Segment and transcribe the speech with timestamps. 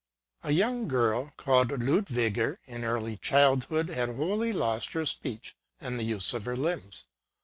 [0.43, 6.03] A young girl, called Ludwiger, in early childhood had wholly lost her speech and the
[6.03, 7.05] use of her limbs.